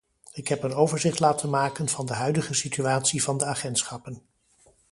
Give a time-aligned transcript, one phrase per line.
[0.33, 4.21] Ik heb een overzicht laten maken van de huidige situatie van de agentschappen.